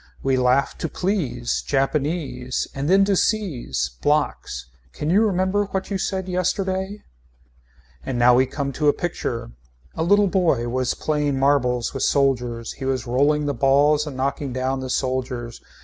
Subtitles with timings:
[0.23, 1.61] We laugh to please.
[1.63, 2.67] Japanese.
[2.73, 3.91] And then to seize.
[4.01, 4.65] Blocks.
[4.93, 7.03] Can you remember what you said yesterday.
[8.03, 9.51] And now we come to a picture.
[9.93, 14.51] A little boy was playing marbles with soldiers, he was rolling the balls and knocking
[14.51, 15.61] down the soldiers.